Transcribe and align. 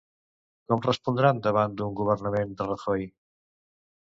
Com 0.71 0.79
respondran 0.85 1.41
davant 1.49 1.75
d'un 1.83 1.93
governament 2.01 2.57
de 2.63 2.69
Rajoy? 2.73 3.07